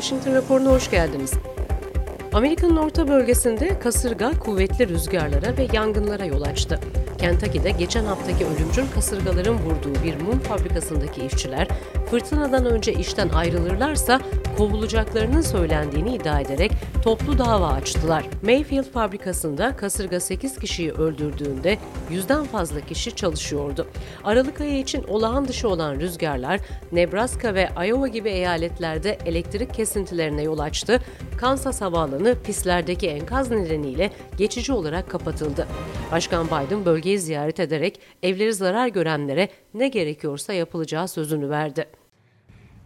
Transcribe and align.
Washington 0.00 0.34
raporuna 0.34 0.70
hoş 0.70 0.90
geldiniz. 0.90 1.32
Amerika'nın 2.32 2.76
orta 2.76 3.08
bölgesinde 3.08 3.78
kasırga 3.78 4.30
kuvvetli 4.38 4.88
rüzgarlara 4.88 5.56
ve 5.56 5.68
yangınlara 5.72 6.24
yol 6.24 6.42
açtı. 6.42 6.80
Kentucky'de 7.18 7.70
geçen 7.70 8.04
haftaki 8.04 8.46
ölümcül 8.46 8.84
kasırgaların 8.94 9.54
vurduğu 9.58 10.02
bir 10.04 10.20
mum 10.20 10.38
fabrikasındaki 10.38 11.26
işçiler 11.26 11.68
fırtınadan 12.10 12.66
önce 12.66 12.92
işten 12.92 13.28
ayrılırlarsa 13.28 14.20
kovulacaklarının 14.58 15.40
söylendiğini 15.40 16.14
iddia 16.14 16.40
ederek 16.40 16.72
toplu 17.02 17.38
dava 17.38 17.66
açtılar. 17.66 18.24
Mayfield 18.42 18.84
fabrikasında 18.84 19.76
kasırga 19.76 20.20
8 20.20 20.58
kişiyi 20.58 20.92
öldürdüğünde 20.92 21.78
yüzden 22.10 22.44
fazla 22.44 22.80
kişi 22.80 23.16
çalışıyordu. 23.16 23.86
Aralık 24.24 24.60
ayı 24.60 24.78
için 24.78 25.02
olağan 25.02 25.48
dışı 25.48 25.68
olan 25.68 26.00
rüzgarlar 26.00 26.60
Nebraska 26.92 27.54
ve 27.54 27.68
Iowa 27.86 28.08
gibi 28.08 28.28
eyaletlerde 28.28 29.18
elektrik 29.26 29.74
kesintilerine 29.74 30.42
yol 30.42 30.58
açtı. 30.58 31.00
Kansas 31.36 31.80
havaalanı 31.80 32.34
pistlerdeki 32.44 33.08
enkaz 33.08 33.50
nedeniyle 33.50 34.10
geçici 34.36 34.72
olarak 34.72 35.10
kapatıldı. 35.10 35.66
Başkan 36.12 36.46
Biden 36.46 36.84
bölgeyi 36.84 37.18
ziyaret 37.18 37.60
ederek 37.60 38.00
evleri 38.22 38.54
zarar 38.54 38.88
görenlere 38.88 39.48
ne 39.74 39.88
gerekiyorsa 39.88 40.52
yapılacağı 40.52 41.08
sözünü 41.08 41.50
verdi. 41.50 41.97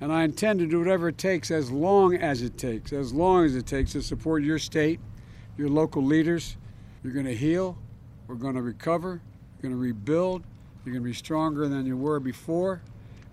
And 0.03 0.13
I 0.13 0.25
intend 0.25 0.59
to 0.59 0.67
do 0.67 0.81
whatever 0.81 1.11
it 1.11 1.17
takes 1.17 1.53
as 1.53 1.71
long 1.71 2.17
as 2.17 2.43
it 2.43 2.59
takes, 2.59 2.93
as 2.93 3.15
long 3.15 3.45
as 3.45 3.55
it 3.55 3.67
takes 3.67 3.93
to 3.93 4.03
support 4.03 4.43
your 4.43 4.59
state, 4.59 4.99
your 5.57 5.69
local 5.69 6.03
leaders. 6.03 6.57
You're 7.05 7.13
going 7.13 7.27
to 7.27 7.37
heal. 7.37 7.79
We're 8.27 8.35
going 8.35 8.57
to 8.57 8.63
recover. 8.63 9.21
You're 9.63 9.71
going 9.71 9.75
to 9.75 9.81
rebuild. 9.81 10.43
You're 10.85 10.95
going 10.95 11.05
to 11.05 11.09
be 11.09 11.15
stronger 11.15 11.69
than 11.69 11.87
you 11.87 11.97
were 11.97 12.19
before. 12.19 12.83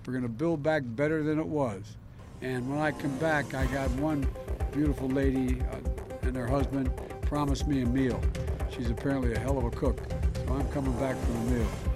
We're 0.06 0.14
going 0.14 0.22
to 0.22 0.30
build 0.30 0.62
back 0.62 0.84
better 0.86 1.24
than 1.24 1.40
it 1.40 1.48
was. 1.48 1.98
And 2.44 2.70
when 2.70 2.78
I 2.78 2.92
come 2.92 3.18
back, 3.18 3.56
I 3.56 3.66
got 3.66 3.90
one 3.94 4.28
beautiful 4.72 5.08
lady 5.08 5.60
uh, 5.72 5.78
and 6.22 6.36
her 6.36 6.46
husband 6.46 6.92
promised 7.24 7.66
me 7.66 7.82
a 7.82 7.88
meal. 7.88 8.22
She's 8.70 8.92
apparently 8.92 9.34
a 9.34 9.40
hell 9.40 9.58
of 9.58 9.64
a 9.64 9.72
cook. 9.72 10.00
So 10.46 10.54
I'm 10.54 10.68
coming 10.68 10.94
back 11.00 11.18
for 11.18 11.32
the 11.32 11.40
meal. 11.56 11.89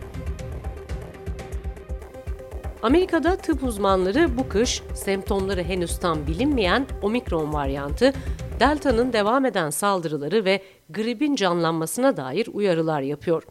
Amerika'da 2.84 3.36
tıp 3.36 3.64
uzmanları 3.64 4.38
bu 4.38 4.50
kış 4.50 4.82
semptomları 4.94 5.64
henüz 5.64 6.00
tam 6.00 6.28
bilinmeyen 6.28 6.88
omikron 7.02 7.54
varyantı, 7.54 8.14
delta'nın 8.60 9.14
devam 9.14 9.46
eden 9.46 9.70
saldırıları 9.70 10.46
ve 10.46 10.62
gripin 10.90 11.36
canlanmasına 11.36 12.18
dair 12.18 12.48
uyarılar 12.54 13.02
yapıyor. 13.02 13.44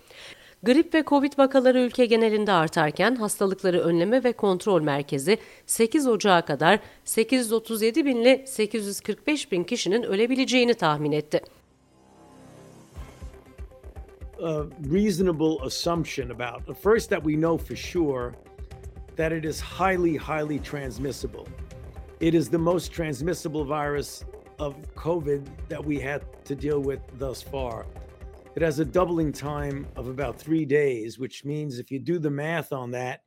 Grip 0.62 0.94
ve 0.94 1.04
Covid 1.06 1.32
vakaları 1.38 1.80
ülke 1.80 2.06
genelinde 2.06 2.52
artarken 2.52 3.16
hastalıkları 3.16 3.80
önleme 3.80 4.24
ve 4.24 4.32
kontrol 4.32 4.82
merkezi 4.82 5.38
8 5.66 6.06
Ocağı 6.06 6.46
kadar 6.46 6.80
837 7.04 8.04
bin 8.04 8.16
ile 8.16 8.46
845 8.46 9.52
bin 9.52 9.64
kişinin 9.64 10.02
ölebileceğini 10.02 10.74
tahmin 10.74 11.12
etti. 11.12 11.40
A 14.42 14.64
reasonable 14.94 15.66
assumption 15.66 16.30
about 16.30 16.82
first 16.82 17.10
that 17.10 17.22
we 17.22 17.34
know 17.34 17.66
for 17.66 17.76
sure 17.76 18.32
that 19.16 19.32
it 19.32 19.44
is 19.44 19.60
highly, 19.60 20.16
highly 20.16 20.58
transmissible. 20.58 21.48
It 22.20 22.34
is 22.34 22.48
the 22.48 22.58
most 22.58 22.92
transmissible 22.92 23.64
virus 23.64 24.24
of 24.58 24.76
COVID 24.94 25.46
that 25.68 25.84
we 25.84 25.98
had 25.98 26.24
to 26.44 26.54
deal 26.54 26.80
with 26.80 27.00
thus 27.18 27.42
far. 27.42 27.86
It 28.54 28.62
has 28.62 28.78
a 28.78 28.84
doubling 28.84 29.32
time 29.32 29.86
of 29.96 30.08
about 30.08 30.38
three 30.38 30.64
days, 30.64 31.18
which 31.18 31.44
means 31.44 31.78
if 31.78 31.90
you 31.90 31.98
do 31.98 32.18
the 32.18 32.30
math 32.30 32.72
on 32.72 32.90
that, 32.92 33.22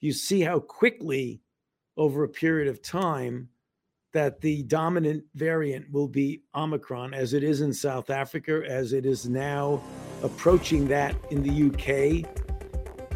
you 0.00 0.12
see 0.12 0.40
how 0.40 0.58
quickly, 0.58 1.40
over 1.96 2.24
a 2.24 2.28
period 2.28 2.68
of 2.68 2.82
time, 2.82 3.48
that 4.12 4.40
the 4.40 4.62
dominant 4.64 5.24
variant 5.34 5.90
will 5.90 6.08
be 6.08 6.42
Omicron, 6.54 7.14
as 7.14 7.32
it 7.32 7.42
is 7.44 7.60
in 7.60 7.72
South 7.72 8.10
Africa, 8.10 8.62
as 8.66 8.92
it 8.92 9.06
is 9.06 9.28
now 9.28 9.82
approaching 10.22 10.88
that 10.88 11.14
in 11.30 11.42
the 11.42 11.70
UK, 11.70 12.45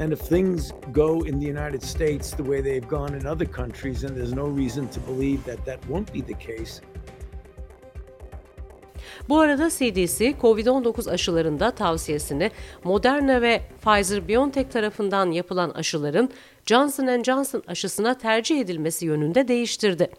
and 0.00 0.12
if 0.12 0.20
things 0.20 0.72
go 0.92 1.26
in 1.26 1.40
the 1.40 1.46
United 1.46 1.82
States 1.82 2.30
the 2.30 2.42
way 2.42 2.62
they've 2.62 2.88
gone 2.88 3.14
in 3.20 3.26
other 3.26 3.52
countries, 3.52 4.04
and 4.04 4.16
there's 4.16 4.32
no 4.32 4.46
reason 4.46 4.88
to 4.88 5.00
believe 5.00 5.44
that 5.44 5.64
that 5.64 5.78
won't 5.88 6.12
be 6.12 6.20
the 6.20 6.34
case. 6.34 6.80
Bu 9.28 9.40
arada 9.40 9.70
CDC, 9.70 10.34
COVID-19 10.42 11.10
aşılarında 11.10 11.70
tavsiyesini 11.70 12.50
Moderna 12.84 13.42
ve 13.42 13.60
Pfizer-BioNTech 13.84 14.68
tarafından 14.68 15.30
yapılan 15.30 15.70
aşıların 15.70 16.30
Johnson 16.66 17.22
Johnson 17.22 17.62
aşısına 17.66 18.18
tercih 18.18 18.60
edilmesi 18.60 19.06
yönünde 19.06 19.48
değiştirdi. 19.48 20.10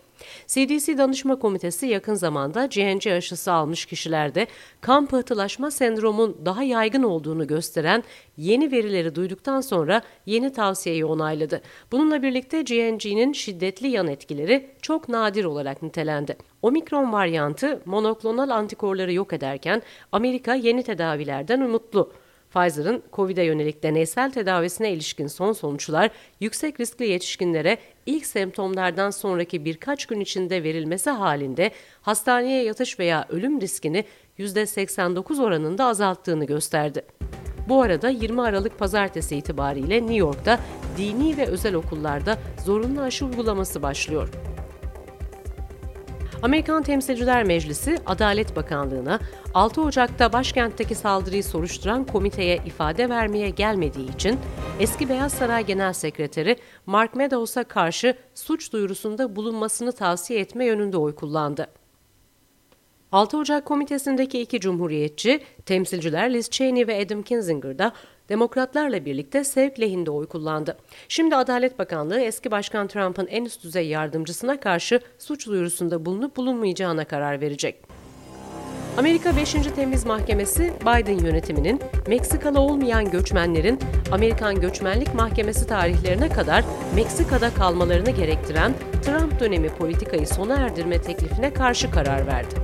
CDC 0.48 0.98
Danışma 0.98 1.40
Komitesi 1.40 1.86
yakın 1.86 2.14
zamanda 2.14 2.66
GNC 2.66 3.14
aşısı 3.14 3.52
almış 3.52 3.86
kişilerde 3.86 4.48
kan 4.82 5.06
pıhtılaşma 5.06 5.72
sendromun 5.72 6.38
daha 6.46 6.64
yaygın 6.64 7.04
olduğunu 7.04 7.48
gösteren 7.48 8.04
yeni 8.38 8.72
verileri 8.72 9.16
duyduktan 9.16 9.62
sonra 9.62 10.02
yeni 10.26 10.54
tavsiyeyi 10.54 11.06
onayladı. 11.06 11.62
Bununla 11.92 12.24
birlikte 12.24 12.62
GNC'nin 12.62 13.34
şiddetli 13.34 13.88
yan 13.88 14.08
etkileri 14.08 14.70
çok 14.82 15.10
nadir 15.10 15.46
olarak 15.46 15.82
nitelendi. 15.82 16.38
Omikron 16.62 17.14
varyantı 17.14 17.82
monoklonal 17.86 18.50
antikorları 18.50 19.14
yok 19.14 19.34
ederken 19.34 19.82
Amerika 20.12 20.56
yeni 20.56 20.84
tedavilerden 20.84 21.62
umutlu. 21.62 22.12
Pfizer'ın 22.54 23.04
COVID'e 23.14 23.44
yönelik 23.44 23.84
deneysel 23.84 24.32
tedavisine 24.32 24.92
ilişkin 24.92 25.28
son 25.28 25.54
sonuçlar 25.54 26.12
yüksek 26.40 26.80
riskli 26.80 27.08
yetişkinlere 27.08 27.78
ilk 28.06 28.26
semptomlardan 28.26 29.10
sonraki 29.10 29.66
birkaç 29.66 30.06
gün 30.06 30.20
içinde 30.20 30.64
verilmesi 30.64 31.10
halinde 31.10 31.72
hastaneye 32.02 32.64
yatış 32.64 33.00
veya 33.00 33.26
ölüm 33.30 33.62
riskini 33.62 34.06
%89 34.40 35.44
oranında 35.44 35.86
azalttığını 35.86 36.46
gösterdi. 36.46 37.02
Bu 37.70 37.82
arada 37.82 38.10
20 38.10 38.42
Aralık 38.42 38.80
pazartesi 38.80 39.36
itibariyle 39.36 39.96
New 39.96 40.16
York'ta 40.16 40.60
dini 40.98 41.38
ve 41.38 41.46
özel 41.46 41.74
okullarda 41.74 42.38
zorunlu 42.66 43.02
aşı 43.02 43.26
uygulaması 43.26 43.82
başlıyor. 43.82 44.30
Amerikan 46.44 46.84
Temsilciler 46.84 47.44
Meclisi, 47.44 47.98
Adalet 48.06 48.56
Bakanlığı'na 48.56 49.20
6 49.54 49.82
Ocak'ta 49.82 50.34
başkentteki 50.34 50.96
saldırıyı 50.96 51.44
soruşturan 51.44 52.06
komiteye 52.06 52.60
ifade 52.66 53.10
vermeye 53.10 53.50
gelmediği 53.50 54.16
için 54.16 54.40
eski 54.80 55.10
Beyaz 55.10 55.34
Saray 55.34 55.66
Genel 55.66 55.94
Sekreteri 55.94 56.56
Mark 56.86 57.16
Meadows'a 57.16 57.64
karşı 57.64 58.16
suç 58.36 58.74
duyurusunda 58.74 59.36
bulunmasını 59.36 59.92
tavsiye 59.92 60.40
etme 60.40 60.66
yönünde 60.66 60.98
oy 60.98 61.16
kullandı. 61.16 61.68
6 63.12 63.38
Ocak 63.38 63.66
komitesindeki 63.66 64.42
iki 64.42 64.60
cumhuriyetçi, 64.60 65.42
temsilciler 65.66 66.34
Liz 66.34 66.50
Cheney 66.50 66.88
ve 66.88 67.02
Adam 67.02 67.22
Kinzinger 67.22 67.80
da 67.80 67.92
demokratlarla 68.32 69.06
birlikte 69.06 69.44
sevk 69.44 69.80
lehinde 69.80 70.12
oy 70.12 70.28
kullandı. 70.28 70.78
Şimdi 71.10 71.36
Adalet 71.36 71.80
Bakanlığı 71.80 72.20
eski 72.20 72.52
Başkan 72.52 72.88
Trump'ın 72.88 73.28
en 73.28 73.46
üst 73.46 73.64
düzey 73.64 73.88
yardımcısına 73.88 74.60
karşı 74.60 75.00
suç 75.20 75.48
duyurusunda 75.48 76.06
bulunup 76.06 76.38
bulunmayacağına 76.38 77.06
karar 77.06 77.42
verecek. 77.42 77.76
Amerika 78.98 79.36
5. 79.38 79.54
Temiz 79.76 80.06
Mahkemesi 80.06 80.74
Biden 80.82 81.26
yönetiminin 81.26 81.82
Meksikalı 82.08 82.60
olmayan 82.60 83.12
göçmenlerin 83.12 83.80
Amerikan 84.12 84.62
Göçmenlik 84.62 85.14
Mahkemesi 85.14 85.68
tarihlerine 85.68 86.30
kadar 86.30 86.64
Meksika'da 86.96 87.54
kalmalarını 87.54 88.12
gerektiren 88.12 88.74
Trump 89.06 89.40
dönemi 89.40 89.70
politikayı 89.70 90.28
sona 90.28 90.56
erdirme 90.56 91.02
teklifine 91.02 91.54
karşı 91.54 91.92
karar 91.92 92.28
verdi. 92.28 92.56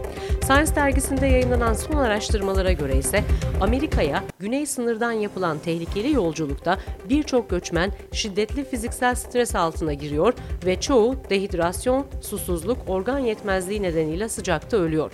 Science 0.48 0.76
dergisinde 0.76 1.26
yayınlanan 1.26 1.74
son 1.74 1.96
araştırmalara 1.96 2.72
göre 2.72 2.98
ise 2.98 3.24
Amerika'ya 3.62 4.24
güney 4.40 4.66
sınırdan 4.66 5.12
yapılan 5.12 5.60
tehlikeli 5.60 6.14
yolculukta 6.14 6.78
birçok 7.10 7.50
göçmen 7.50 7.92
şiddetli 8.12 8.64
fiziksel 8.64 9.16
stres 9.16 9.56
altına 9.56 9.94
giriyor 9.94 10.34
ve 10.66 10.82
çoğu 10.82 11.16
dehidrasyon, 11.30 12.06
susuzluk, 12.22 12.78
organ 12.88 13.20
yetmezliği 13.20 13.82
nedeniyle 13.82 14.30
sıcakta 14.30 14.78
ölüyor. 14.78 15.12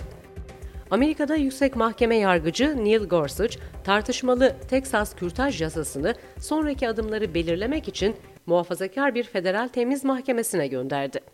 Amerika'da 0.90 1.36
yüksek 1.36 1.76
mahkeme 1.76 2.16
yargıcı 2.16 2.84
Neil 2.84 3.04
Gorsuch, 3.04 3.56
tartışmalı 3.84 4.56
Teksas 4.70 5.16
kürtaj 5.16 5.62
yasasını 5.62 6.14
sonraki 6.38 6.88
adımları 6.88 7.34
belirlemek 7.34 7.88
için 7.88 8.16
muhafazakar 8.46 9.14
bir 9.14 9.24
federal 9.24 9.68
temiz 9.68 10.04
mahkemesine 10.04 10.66
gönderdi. 10.66 11.33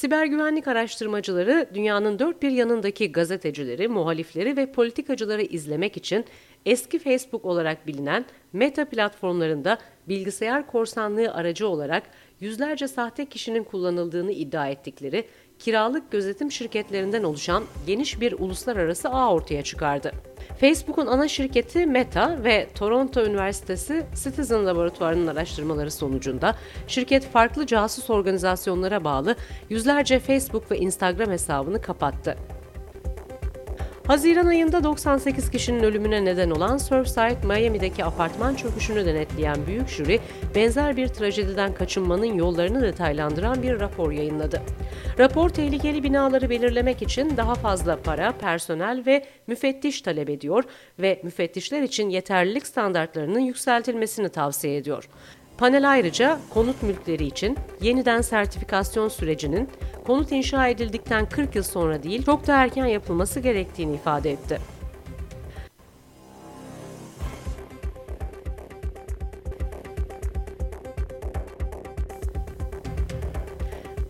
Siber 0.00 0.24
güvenlik 0.24 0.68
araştırmacıları 0.68 1.68
dünyanın 1.74 2.18
dört 2.18 2.42
bir 2.42 2.50
yanındaki 2.50 3.12
gazetecileri, 3.12 3.88
muhalifleri 3.88 4.56
ve 4.56 4.72
politikacıları 4.72 5.42
izlemek 5.42 5.96
için 5.96 6.24
eski 6.66 6.98
Facebook 6.98 7.44
olarak 7.44 7.86
bilinen 7.86 8.24
Meta 8.52 8.84
platformlarında 8.84 9.78
bilgisayar 10.08 10.66
korsanlığı 10.66 11.34
aracı 11.34 11.68
olarak 11.68 12.02
yüzlerce 12.40 12.88
sahte 12.88 13.26
kişinin 13.26 13.64
kullanıldığını 13.64 14.32
iddia 14.32 14.68
ettikleri 14.68 15.24
kiralık 15.58 16.10
gözetim 16.10 16.52
şirketlerinden 16.52 17.22
oluşan 17.22 17.64
geniş 17.86 18.20
bir 18.20 18.32
uluslararası 18.32 19.08
ağ 19.08 19.34
ortaya 19.34 19.62
çıkardı. 19.62 20.12
Facebook'un 20.60 21.06
ana 21.06 21.28
şirketi 21.28 21.86
Meta 21.86 22.44
ve 22.44 22.68
Toronto 22.74 23.24
Üniversitesi 23.24 24.06
Citizen 24.24 24.66
Laboratuvarı'nın 24.66 25.26
araştırmaları 25.26 25.90
sonucunda 25.90 26.54
şirket 26.86 27.28
farklı 27.28 27.66
casus 27.66 28.10
organizasyonlara 28.10 29.04
bağlı 29.04 29.36
yüzlerce 29.70 30.18
Facebook 30.18 30.70
ve 30.70 30.78
Instagram 30.78 31.30
hesabını 31.30 31.82
kapattı. 31.82 32.36
Haziran 34.06 34.46
ayında 34.46 34.84
98 34.84 35.50
kişinin 35.50 35.82
ölümüne 35.82 36.24
neden 36.24 36.50
olan 36.50 36.78
Surfside, 36.78 37.46
Miami'deki 37.46 38.04
apartman 38.04 38.54
çöküşünü 38.54 39.06
denetleyen 39.06 39.66
büyük 39.66 39.88
jüri, 39.88 40.20
benzer 40.54 40.96
bir 40.96 41.08
trajediden 41.08 41.74
kaçınmanın 41.74 42.34
yollarını 42.34 42.82
detaylandıran 42.82 43.62
bir 43.62 43.80
rapor 43.80 44.12
yayınladı. 44.12 44.62
Rapor 45.18 45.48
tehlikeli 45.48 46.02
binaları 46.02 46.50
belirlemek 46.50 47.02
için 47.02 47.36
daha 47.36 47.54
fazla 47.54 47.96
para, 47.96 48.32
personel 48.32 49.02
ve 49.06 49.24
müfettiş 49.46 50.02
talep 50.02 50.30
ediyor 50.30 50.64
ve 50.98 51.20
müfettişler 51.22 51.82
için 51.82 52.08
yeterlilik 52.08 52.66
standartlarının 52.66 53.40
yükseltilmesini 53.40 54.28
tavsiye 54.28 54.76
ediyor. 54.76 55.08
Panel 55.60 55.90
ayrıca 55.90 56.38
konut 56.50 56.82
mülkleri 56.82 57.26
için 57.26 57.58
yeniden 57.80 58.20
sertifikasyon 58.20 59.08
sürecinin 59.08 59.68
konut 60.06 60.32
inşa 60.32 60.68
edildikten 60.68 61.26
40 61.26 61.54
yıl 61.54 61.62
sonra 61.62 62.02
değil 62.02 62.24
çok 62.24 62.46
da 62.46 62.56
erken 62.62 62.86
yapılması 62.86 63.40
gerektiğini 63.40 63.94
ifade 63.94 64.30
etti. 64.30 64.58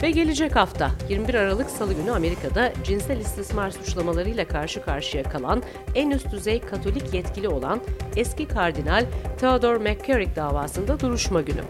Ve 0.02 0.10
gelecek 0.10 0.56
hafta 0.56 0.90
21 1.08 1.34
Aralık 1.34 1.70
Salı 1.70 1.94
günü 1.94 2.10
Amerika'da 2.10 2.72
cinsel 2.84 3.20
istismar 3.20 3.70
suçlamalarıyla 3.70 4.48
karşı 4.48 4.82
karşıya 4.82 5.22
kalan 5.22 5.62
en 5.94 6.10
üst 6.10 6.32
düzey 6.32 6.60
Katolik 6.60 7.14
yetkili 7.14 7.48
olan 7.48 7.80
eski 8.16 8.48
kardinal 8.48 9.06
Theodore 9.40 9.78
McCarrick 9.78 10.36
davasında 10.36 11.00
duruşma 11.00 11.40
günü. 11.40 11.60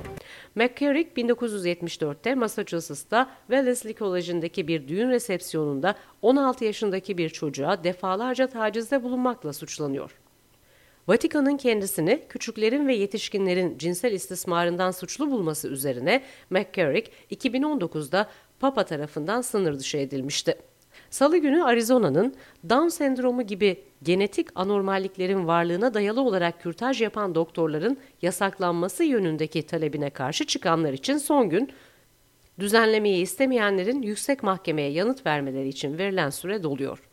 McCarrick 0.55 1.23
1974'te 1.23 2.35
Massachusetts'ta 2.35 3.31
Wellesley 3.47 3.95
College'ındaki 3.95 4.69
bir 4.69 4.89
düğün 4.89 5.11
resepsiyonunda 5.11 5.95
16 6.23 6.65
yaşındaki 6.65 7.19
bir 7.19 7.29
çocuğa 7.29 7.85
defalarca 7.85 8.47
tacizde 8.47 9.03
bulunmakla 9.03 9.53
suçlanıyor. 9.53 10.20
Vatikan'ın 11.11 11.57
kendisini 11.57 12.23
küçüklerin 12.29 12.89
ve 12.89 12.95
yetişkinlerin 12.95 13.79
cinsel 13.79 14.13
istismarından 14.13 14.91
suçlu 14.91 15.31
bulması 15.31 15.69
üzerine 15.69 16.23
McCarrick 16.51 17.11
2019'da 17.31 18.29
Papa 18.61 18.85
tarafından 18.85 19.41
sınır 19.41 19.79
dışı 19.79 19.97
edilmişti. 19.97 20.55
Salı 21.11 21.39
günü 21.39 21.65
Arizona'nın 21.65 22.35
Down 22.69 22.89
sendromu 22.89 23.43
gibi 23.43 23.83
genetik 24.03 24.49
anormalliklerin 24.55 25.47
varlığına 25.47 25.95
dayalı 25.95 26.21
olarak 26.21 26.63
kürtaj 26.63 27.03
yapan 27.03 27.35
doktorların 27.35 27.97
yasaklanması 28.23 29.05
yönündeki 29.05 29.63
talebine 29.63 30.11
karşı 30.11 30.47
çıkanlar 30.47 30.93
için 30.93 31.17
son 31.17 31.51
gün, 31.51 31.73
düzenlemeyi 32.59 33.23
istemeyenlerin 33.23 34.03
yüksek 34.03 34.43
mahkemeye 34.43 34.91
yanıt 34.91 35.27
vermeleri 35.27 35.69
için 35.69 35.99
verilen 35.99 36.31
süre 36.31 36.63
doluyor. 36.63 37.10